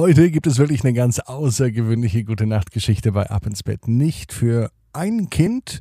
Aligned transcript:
Heute 0.00 0.30
gibt 0.30 0.46
es 0.46 0.58
wirklich 0.58 0.84
eine 0.84 0.92
ganz 0.92 1.18
außergewöhnliche 1.18 2.22
gute 2.22 2.46
Nachtgeschichte 2.46 3.10
bei 3.10 3.28
Ab 3.30 3.46
ins 3.46 3.64
Bett. 3.64 3.88
Nicht 3.88 4.32
für 4.32 4.70
ein 4.92 5.28
Kind, 5.28 5.80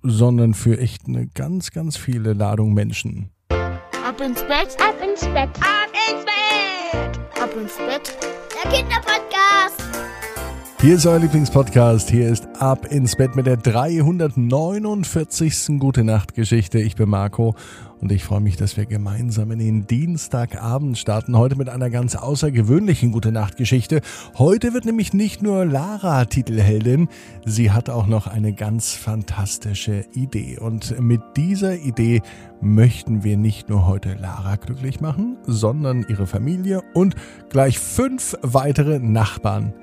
sondern 0.00 0.54
für 0.54 0.78
echt 0.78 1.08
eine 1.08 1.26
ganz, 1.26 1.72
ganz 1.72 1.96
viele 1.96 2.34
Ladung 2.34 2.72
Menschen. 2.72 3.30
Ab 3.48 4.20
ins 4.20 4.42
Bett, 4.42 4.76
Ab 4.78 4.94
ins 5.02 5.22
Bett. 5.22 5.50
ab 5.58 5.90
ins 6.08 6.24
Bett, 6.24 7.42
ab 7.42 7.50
ins 7.60 7.76
Bett. 7.78 8.16
Der 8.62 8.70
Kinderpodcast. 8.70 9.81
Hier 10.82 10.96
ist 10.96 11.06
euer 11.06 11.20
Lieblingspodcast. 11.20 12.10
Hier 12.10 12.28
ist 12.28 12.48
Ab 12.58 12.90
ins 12.90 13.14
Bett 13.14 13.36
mit 13.36 13.46
der 13.46 13.56
349. 13.56 15.78
Gute 15.78 16.02
Nacht 16.02 16.34
Geschichte. 16.34 16.80
Ich 16.80 16.96
bin 16.96 17.08
Marco 17.08 17.54
und 18.00 18.10
ich 18.10 18.24
freue 18.24 18.40
mich, 18.40 18.56
dass 18.56 18.76
wir 18.76 18.86
gemeinsam 18.86 19.52
in 19.52 19.60
den 19.60 19.86
Dienstagabend 19.86 20.98
starten. 20.98 21.38
Heute 21.38 21.54
mit 21.54 21.68
einer 21.68 21.88
ganz 21.88 22.16
außergewöhnlichen 22.16 23.12
Gute 23.12 23.30
Nacht 23.30 23.56
Geschichte. 23.56 24.00
Heute 24.36 24.74
wird 24.74 24.84
nämlich 24.84 25.12
nicht 25.12 25.40
nur 25.40 25.64
Lara 25.64 26.24
Titelheldin, 26.24 27.08
sie 27.44 27.70
hat 27.70 27.88
auch 27.88 28.08
noch 28.08 28.26
eine 28.26 28.52
ganz 28.52 28.92
fantastische 28.92 30.04
Idee. 30.14 30.58
Und 30.58 30.98
mit 30.98 31.20
dieser 31.36 31.76
Idee 31.76 32.22
möchten 32.60 33.22
wir 33.22 33.36
nicht 33.36 33.68
nur 33.68 33.86
heute 33.86 34.14
Lara 34.14 34.56
glücklich 34.56 35.00
machen, 35.00 35.36
sondern 35.46 36.04
ihre 36.08 36.26
Familie 36.26 36.82
und 36.94 37.14
gleich 37.50 37.78
fünf 37.78 38.36
weitere 38.42 38.98
Nachbarn. 38.98 39.74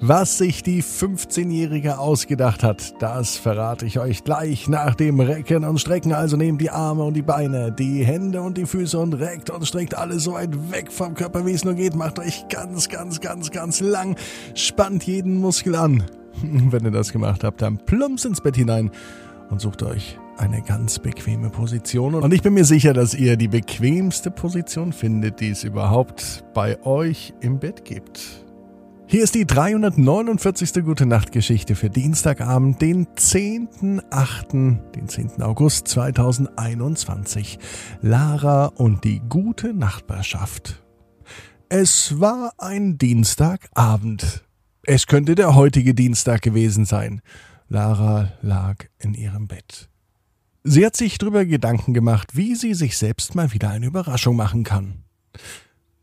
Was 0.00 0.36
sich 0.36 0.62
die 0.62 0.82
15-Jährige 0.82 1.98
ausgedacht 1.98 2.62
hat, 2.62 3.00
das 3.00 3.38
verrate 3.38 3.86
ich 3.86 3.98
euch 3.98 4.24
gleich 4.24 4.68
nach 4.68 4.94
dem 4.94 5.20
Recken 5.20 5.64
und 5.64 5.80
Strecken. 5.80 6.12
Also 6.12 6.36
nehmt 6.36 6.60
die 6.60 6.68
Arme 6.68 7.02
und 7.02 7.14
die 7.14 7.22
Beine, 7.22 7.72
die 7.72 8.04
Hände 8.04 8.42
und 8.42 8.58
die 8.58 8.66
Füße 8.66 8.98
und 8.98 9.14
reckt 9.14 9.48
und 9.48 9.66
streckt 9.66 9.96
alles 9.96 10.24
so 10.24 10.34
weit 10.34 10.70
weg 10.70 10.92
vom 10.92 11.14
Körper, 11.14 11.46
wie 11.46 11.52
es 11.52 11.64
nur 11.64 11.72
geht. 11.72 11.96
Macht 11.96 12.18
euch 12.18 12.46
ganz, 12.50 12.90
ganz, 12.90 13.20
ganz, 13.20 13.50
ganz 13.50 13.80
lang. 13.80 14.16
Spannt 14.54 15.04
jeden 15.04 15.38
Muskel 15.38 15.74
an. 15.74 16.04
Wenn 16.42 16.84
ihr 16.84 16.90
das 16.90 17.10
gemacht 17.10 17.42
habt, 17.42 17.62
dann 17.62 17.78
plumps 17.78 18.26
ins 18.26 18.42
Bett 18.42 18.56
hinein 18.56 18.90
und 19.48 19.62
sucht 19.62 19.82
euch 19.82 20.18
eine 20.36 20.60
ganz 20.60 20.98
bequeme 20.98 21.48
Position. 21.48 22.16
Und 22.16 22.34
ich 22.34 22.42
bin 22.42 22.52
mir 22.52 22.66
sicher, 22.66 22.92
dass 22.92 23.14
ihr 23.14 23.38
die 23.38 23.48
bequemste 23.48 24.30
Position 24.30 24.92
findet, 24.92 25.40
die 25.40 25.48
es 25.48 25.64
überhaupt 25.64 26.44
bei 26.52 26.78
euch 26.84 27.32
im 27.40 27.58
Bett 27.58 27.86
gibt. 27.86 28.45
Hier 29.08 29.22
ist 29.22 29.36
die 29.36 29.46
349. 29.46 30.84
Gute 30.84 31.06
Nacht 31.06 31.30
Geschichte 31.30 31.76
für 31.76 31.88
Dienstagabend, 31.88 32.82
den 32.82 33.06
10.8., 33.06 34.90
den 34.90 35.08
10. 35.08 35.42
August 35.42 35.86
2021. 35.86 37.60
Lara 38.02 38.66
und 38.66 39.04
die 39.04 39.20
gute 39.20 39.74
Nachbarschaft. 39.74 40.82
Es 41.68 42.18
war 42.18 42.52
ein 42.58 42.98
Dienstagabend. 42.98 44.44
Es 44.82 45.06
könnte 45.06 45.36
der 45.36 45.54
heutige 45.54 45.94
Dienstag 45.94 46.42
gewesen 46.42 46.84
sein. 46.84 47.22
Lara 47.68 48.32
lag 48.42 48.86
in 48.98 49.14
ihrem 49.14 49.46
Bett. 49.46 49.88
Sie 50.64 50.84
hat 50.84 50.96
sich 50.96 51.18
darüber 51.18 51.44
Gedanken 51.44 51.94
gemacht, 51.94 52.36
wie 52.36 52.56
sie 52.56 52.74
sich 52.74 52.98
selbst 52.98 53.36
mal 53.36 53.52
wieder 53.52 53.70
eine 53.70 53.86
Überraschung 53.86 54.34
machen 54.34 54.64
kann. 54.64 55.04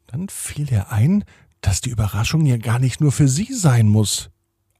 Dann 0.07 0.29
fiel 0.29 0.71
ihr 0.71 0.91
ein, 0.91 1.25
dass 1.63 1.81
die 1.81 1.89
Überraschung 1.89 2.45
ja 2.45 2.57
gar 2.57 2.77
nicht 2.77 3.01
nur 3.01 3.11
für 3.11 3.27
sie 3.27 3.53
sein 3.53 3.87
muss. 3.87 4.29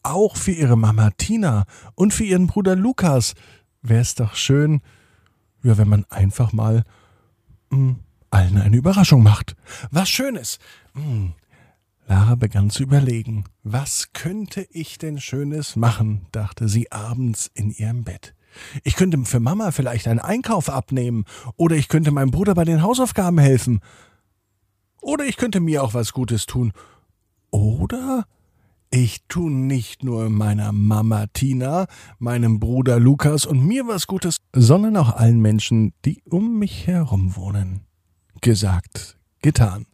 Auch 0.04 0.36
für 0.36 0.52
ihre 0.52 0.78
Mama 0.78 1.12
Tina 1.12 1.66
und 1.96 2.14
für 2.14 2.26
ihren 2.26 2.48
Bruder 2.48 2.76
Lukas 2.76 3.34
wäre 3.82 4.02
es 4.02 4.16
doch 4.16 4.36
schön, 4.36 4.82
ja, 5.64 5.78
wenn 5.78 5.88
man 5.88 6.06
einfach 6.10 6.52
mal 6.52 6.84
mh, 7.70 7.96
allen 8.30 8.58
eine 8.58 8.76
Überraschung 8.76 9.24
macht. 9.24 9.56
Was 9.92 10.10
Schönes. 10.10 10.60
Mh. 10.94 11.34
Lara 12.06 12.36
begann 12.36 12.70
zu 12.70 12.84
überlegen, 12.84 13.46
was 13.64 14.12
könnte 14.12 14.68
ich 14.72 14.98
denn 14.98 15.22
Schönes 15.22 15.78
machen, 15.78 16.28
dachte 16.34 16.68
sie 16.68 16.92
abends 16.92 17.50
in 17.54 17.72
ihrem 17.72 18.04
Bett. 18.04 18.36
Ich 18.84 18.98
könnte 18.98 19.18
für 19.24 19.40
Mama 19.40 19.72
vielleicht 19.72 20.10
einen 20.10 20.20
Einkauf 20.20 20.70
abnehmen, 20.70 21.24
oder 21.56 21.78
ich 21.78 21.88
könnte 21.88 22.12
meinem 22.12 22.32
Bruder 22.32 22.56
bei 22.56 22.66
den 22.66 22.82
Hausaufgaben 22.82 23.40
helfen. 23.40 23.80
Oder 25.04 25.26
ich 25.26 25.36
könnte 25.36 25.60
mir 25.60 25.84
auch 25.84 25.94
was 25.94 26.14
Gutes 26.14 26.46
tun. 26.46 26.72
Oder 27.52 28.26
ich 28.90 29.24
tu 29.28 29.50
nicht 29.50 30.04
nur 30.04 30.30
meiner 30.30 30.72
Mama 30.72 31.26
Tina, 31.34 31.88
meinem 32.20 32.60
Bruder 32.60 33.00
Lukas 33.00 33.46
und 33.46 33.66
mir 33.66 33.86
was 33.88 34.08
Gutes, 34.08 34.38
sondern 34.54 34.96
auch 34.98 35.16
allen 35.16 35.42
Menschen, 35.42 35.94
die 36.06 36.22
um 36.30 36.58
mich 36.58 36.88
herum 36.88 37.36
wohnen. 37.36 37.82
Gesagt, 38.40 39.18
getan. 39.42 39.88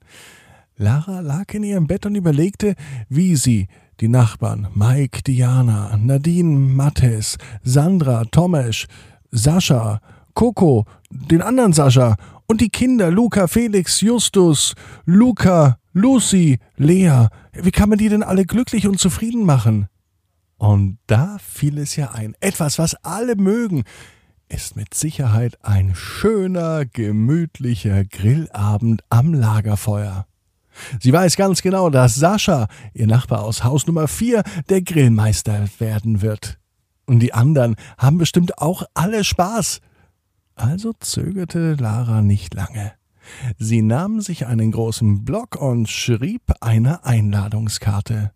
Lara 0.78 1.22
lag 1.22 1.54
in 1.54 1.64
ihrem 1.64 1.88
Bett 1.88 2.06
und 2.06 2.16
überlegte, 2.16 2.76
wie 3.10 3.36
sie 3.36 3.68
die 4.00 4.10
Nachbarn 4.10 4.68
Mike, 4.76 5.24
Diana, 5.24 5.98
Nadine, 5.98 6.58
Mattes, 6.58 7.38
Sandra, 7.64 8.26
Tomesch, 8.26 8.86
Sascha, 9.32 10.02
Coco, 10.36 10.86
den 11.10 11.42
anderen 11.42 11.74
Sascha 11.74 12.16
und 12.50 12.62
die 12.62 12.70
Kinder 12.70 13.12
Luca, 13.12 13.48
Felix, 13.48 14.02
Justus, 14.02 14.74
Luca, 15.06 15.78
Lucy, 15.94 16.60
Lea, 16.78 17.28
wie 17.54 17.72
kann 17.72 17.90
man 17.90 18.00
die 18.00 18.10
denn 18.10 18.24
alle 18.24 18.46
glücklich 18.46 18.88
und 18.88 19.00
zufrieden 19.00 19.46
machen? 19.46 19.88
Und 20.58 20.98
da 21.08 21.38
fiel 21.38 21.78
es 21.78 21.96
ja 21.96 22.12
ein, 22.12 22.36
etwas, 22.42 22.80
was 22.80 22.96
alle 23.06 23.36
mögen, 23.36 23.84
ist 24.50 24.76
mit 24.76 24.96
Sicherheit 24.96 25.64
ein 25.64 25.94
schöner, 25.94 26.86
gemütlicher 26.86 28.04
Grillabend 28.04 29.04
am 29.10 29.34
Lagerfeuer. 29.36 30.26
Sie 31.00 31.14
weiß 31.14 31.36
ganz 31.36 31.62
genau, 31.62 31.92
dass 31.92 32.16
Sascha, 32.16 32.68
ihr 32.94 33.08
Nachbar 33.08 33.44
aus 33.44 33.64
Haus 33.64 33.86
Nummer 33.86 34.08
4, 34.08 34.44
der 34.70 34.82
Grillmeister 34.82 35.66
werden 35.78 36.24
wird. 36.24 36.58
Und 37.06 37.20
die 37.20 37.34
anderen 37.34 37.76
haben 37.98 38.18
bestimmt 38.18 38.58
auch 38.58 38.84
alle 38.96 39.24
Spaß. 39.24 39.82
Also 40.60 40.92
zögerte 41.00 41.76
Lara 41.76 42.22
nicht 42.22 42.54
lange. 42.54 42.92
Sie 43.58 43.82
nahm 43.82 44.20
sich 44.20 44.46
einen 44.46 44.74
großen 44.74 45.24
Block 45.24 45.56
und 45.56 45.88
schrieb 45.88 46.42
eine 46.60 47.06
Einladungskarte. 47.06 48.34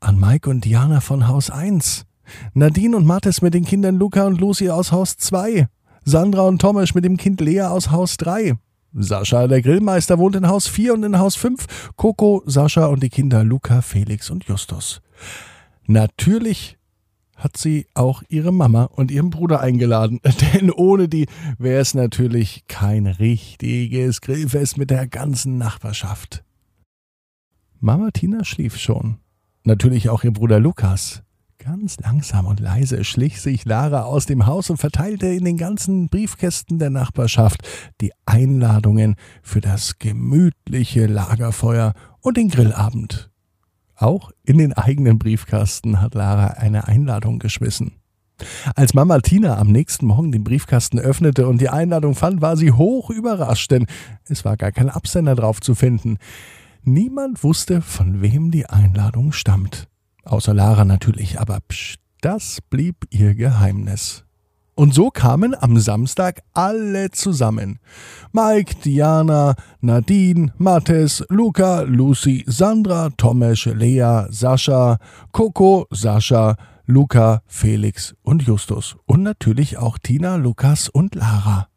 An 0.00 0.18
Mike 0.18 0.48
und 0.48 0.64
Diana 0.64 1.00
von 1.00 1.28
Haus 1.28 1.50
1, 1.50 2.06
Nadine 2.54 2.96
und 2.96 3.04
Mathis 3.04 3.42
mit 3.42 3.52
den 3.52 3.66
Kindern 3.66 3.96
Luca 3.96 4.24
und 4.24 4.40
Lucy 4.40 4.70
aus 4.70 4.90
Haus 4.90 5.18
2, 5.18 5.68
Sandra 6.06 6.42
und 6.42 6.62
Thomas 6.62 6.94
mit 6.94 7.04
dem 7.04 7.18
Kind 7.18 7.42
Lea 7.42 7.62
aus 7.62 7.90
Haus 7.90 8.16
3, 8.16 8.54
Sascha, 8.94 9.46
der 9.46 9.60
Grillmeister, 9.60 10.18
wohnt 10.18 10.36
in 10.36 10.48
Haus 10.48 10.66
4 10.66 10.94
und 10.94 11.02
in 11.02 11.18
Haus 11.18 11.36
5, 11.36 11.92
Coco, 11.96 12.42
Sascha 12.46 12.86
und 12.86 13.02
die 13.02 13.10
Kinder 13.10 13.44
Luca, 13.44 13.82
Felix 13.82 14.30
und 14.30 14.44
Justus. 14.44 15.02
Natürlich 15.86 16.78
hat 17.36 17.56
sie 17.56 17.86
auch 17.94 18.22
ihre 18.28 18.52
Mama 18.52 18.84
und 18.84 19.10
ihren 19.10 19.30
Bruder 19.30 19.60
eingeladen, 19.60 20.20
denn 20.54 20.70
ohne 20.70 21.08
die 21.08 21.26
wäre 21.58 21.80
es 21.80 21.94
natürlich 21.94 22.64
kein 22.68 23.06
richtiges 23.06 24.20
Grillfest 24.20 24.78
mit 24.78 24.90
der 24.90 25.06
ganzen 25.06 25.58
Nachbarschaft. 25.58 26.44
Mama 27.80 28.10
Tina 28.12 28.44
schlief 28.44 28.78
schon. 28.78 29.18
Natürlich 29.64 30.08
auch 30.08 30.24
ihr 30.24 30.32
Bruder 30.32 30.60
Lukas. 30.60 31.22
Ganz 31.58 31.98
langsam 32.00 32.46
und 32.46 32.60
leise 32.60 33.04
schlich 33.04 33.40
sich 33.40 33.64
Lara 33.64 34.02
aus 34.02 34.26
dem 34.26 34.46
Haus 34.46 34.68
und 34.68 34.76
verteilte 34.76 35.28
in 35.28 35.44
den 35.44 35.56
ganzen 35.56 36.08
Briefkästen 36.08 36.78
der 36.78 36.90
Nachbarschaft 36.90 37.66
die 38.00 38.12
Einladungen 38.26 39.16
für 39.42 39.60
das 39.60 39.98
gemütliche 39.98 41.06
Lagerfeuer 41.06 41.94
und 42.20 42.36
den 42.36 42.48
Grillabend. 42.48 43.30
Auch 43.96 44.32
in 44.44 44.58
den 44.58 44.72
eigenen 44.72 45.18
Briefkasten 45.18 46.00
hat 46.00 46.14
Lara 46.14 46.48
eine 46.58 46.88
Einladung 46.88 47.38
geschmissen. 47.38 47.92
Als 48.74 48.94
Mama 48.94 49.20
Tina 49.20 49.58
am 49.58 49.70
nächsten 49.70 50.06
Morgen 50.06 50.32
den 50.32 50.42
Briefkasten 50.42 50.98
öffnete 50.98 51.46
und 51.46 51.60
die 51.60 51.68
Einladung 51.68 52.14
fand, 52.14 52.40
war 52.40 52.56
sie 52.56 52.72
hoch 52.72 53.10
überrascht, 53.10 53.70
denn 53.70 53.86
es 54.28 54.44
war 54.44 54.56
gar 54.56 54.72
kein 54.72 54.90
Absender 54.90 55.36
drauf 55.36 55.60
zu 55.60 55.74
finden. 55.74 56.18
Niemand 56.82 57.44
wusste, 57.44 57.80
von 57.80 58.20
wem 58.20 58.50
die 58.50 58.66
Einladung 58.66 59.32
stammt. 59.32 59.88
Außer 60.24 60.52
Lara 60.52 60.84
natürlich, 60.84 61.40
aber 61.40 61.60
psch, 61.60 61.96
das 62.20 62.60
blieb 62.70 63.06
ihr 63.10 63.34
Geheimnis. 63.34 64.23
Und 64.76 64.92
so 64.92 65.10
kamen 65.10 65.54
am 65.58 65.78
Samstag 65.78 66.42
alle 66.52 67.10
zusammen. 67.12 67.78
Mike, 68.32 68.76
Diana, 68.84 69.54
Nadine, 69.80 70.52
Mattes, 70.58 71.24
Luca, 71.28 71.82
Lucy, 71.82 72.44
Sandra, 72.46 73.10
Tomesch, 73.16 73.66
Lea, 73.66 74.26
Sascha, 74.30 74.98
Coco, 75.30 75.86
Sascha, 75.90 76.56
Luca, 76.86 77.42
Felix 77.46 78.16
und 78.22 78.42
Justus. 78.42 78.96
Und 79.06 79.22
natürlich 79.22 79.78
auch 79.78 79.96
Tina, 79.98 80.36
Lukas 80.36 80.88
und 80.88 81.14
Lara. 81.14 81.68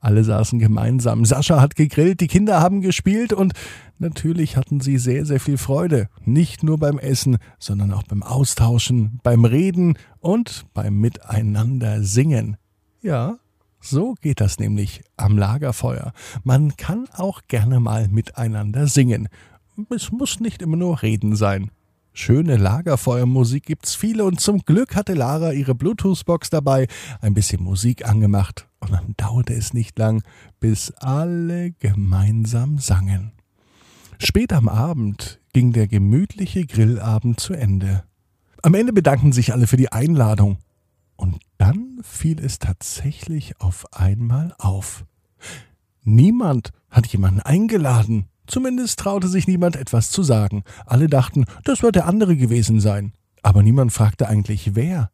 Alle 0.00 0.24
saßen 0.24 0.58
gemeinsam. 0.58 1.24
Sascha 1.24 1.60
hat 1.60 1.76
gegrillt, 1.76 2.20
die 2.20 2.26
Kinder 2.26 2.60
haben 2.60 2.80
gespielt 2.80 3.32
und 3.32 3.52
natürlich 3.98 4.56
hatten 4.56 4.80
sie 4.80 4.98
sehr, 4.98 5.26
sehr 5.26 5.40
viel 5.40 5.58
Freude. 5.58 6.08
Nicht 6.24 6.62
nur 6.62 6.78
beim 6.78 6.98
Essen, 6.98 7.36
sondern 7.58 7.92
auch 7.92 8.04
beim 8.04 8.22
Austauschen, 8.22 9.20
beim 9.22 9.44
Reden 9.44 9.98
und 10.18 10.66
beim 10.72 10.98
Miteinander 10.98 12.02
singen. 12.02 12.56
Ja, 13.02 13.38
so 13.78 14.14
geht 14.20 14.40
das 14.40 14.58
nämlich 14.58 15.02
am 15.16 15.38
Lagerfeuer. 15.38 16.12
Man 16.44 16.76
kann 16.76 17.06
auch 17.14 17.42
gerne 17.48 17.80
mal 17.80 18.08
miteinander 18.08 18.86
singen, 18.86 19.28
es 19.88 20.12
muss 20.12 20.40
nicht 20.40 20.62
immer 20.62 20.76
nur 20.76 21.02
Reden 21.02 21.36
sein. 21.36 21.70
Schöne 22.12 22.56
Lagerfeuermusik 22.56 23.64
gibt's 23.64 23.94
viele 23.94 24.24
und 24.24 24.40
zum 24.40 24.60
Glück 24.60 24.96
hatte 24.96 25.14
Lara 25.14 25.52
ihre 25.52 25.74
Bluetooth-Box 25.74 26.50
dabei, 26.50 26.88
ein 27.20 27.34
bisschen 27.34 27.62
Musik 27.62 28.06
angemacht 28.06 28.66
und 28.80 28.92
dann 28.92 29.14
dauerte 29.16 29.54
es 29.54 29.72
nicht 29.72 29.98
lang, 29.98 30.22
bis 30.58 30.90
alle 30.92 31.72
gemeinsam 31.72 32.78
sangen. 32.78 33.32
Spät 34.18 34.52
am 34.52 34.68
Abend 34.68 35.40
ging 35.52 35.72
der 35.72 35.88
gemütliche 35.88 36.66
Grillabend 36.66 37.40
zu 37.40 37.54
Ende. 37.54 38.04
Am 38.62 38.74
Ende 38.74 38.92
bedankten 38.92 39.32
sich 39.32 39.52
alle 39.52 39.66
für 39.66 39.78
die 39.78 39.92
Einladung. 39.92 40.58
Und 41.16 41.38
dann 41.58 42.00
fiel 42.02 42.40
es 42.40 42.58
tatsächlich 42.58 43.60
auf 43.60 43.92
einmal 43.92 44.54
auf. 44.58 45.04
Niemand 46.02 46.70
hat 46.90 47.06
jemanden 47.06 47.40
eingeladen. 47.40 48.29
Zumindest 48.50 48.98
traute 48.98 49.28
sich 49.28 49.46
niemand 49.46 49.76
etwas 49.76 50.10
zu 50.10 50.24
sagen. 50.24 50.64
Alle 50.84 51.06
dachten, 51.06 51.44
das 51.62 51.84
wird 51.84 51.94
der 51.94 52.06
andere 52.06 52.36
gewesen 52.36 52.80
sein. 52.80 53.12
Aber 53.42 53.62
niemand 53.62 53.92
fragte 53.92 54.26
eigentlich 54.26 54.74
wer. 54.74 55.10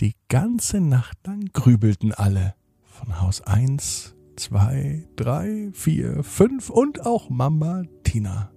Die 0.00 0.14
ganze 0.28 0.80
Nacht 0.80 1.16
lang 1.26 1.48
grübelten 1.54 2.12
alle. 2.12 2.54
Von 2.84 3.22
Haus 3.22 3.40
1, 3.40 4.14
2, 4.36 5.08
3, 5.16 5.70
4, 5.72 6.22
5 6.22 6.68
und 6.68 7.06
auch 7.06 7.30
Mama 7.30 7.84
Tina. 8.04 8.50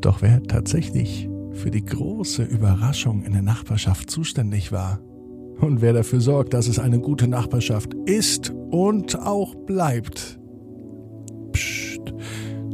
Doch 0.00 0.20
wer 0.20 0.42
tatsächlich 0.42 1.28
für 1.52 1.70
die 1.70 1.84
große 1.84 2.42
Überraschung 2.42 3.22
in 3.22 3.34
der 3.34 3.42
Nachbarschaft 3.42 4.10
zuständig 4.10 4.72
war 4.72 4.98
und 5.60 5.80
wer 5.80 5.92
dafür 5.92 6.20
sorgt, 6.20 6.54
dass 6.54 6.66
es 6.66 6.80
eine 6.80 6.98
gute 6.98 7.28
Nachbarschaft 7.28 7.94
ist 8.04 8.52
und 8.70 9.16
auch 9.20 9.54
bleibt, 9.54 10.40